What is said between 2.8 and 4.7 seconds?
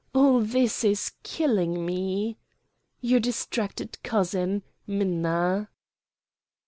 Your distracted cousin,